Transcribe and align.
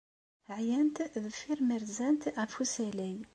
Ɛyant 0.55 0.97
deffir 1.23 1.59
ma 1.67 1.77
rzant 1.83 2.23
ɣef 2.37 2.53
usalay. 2.63 3.15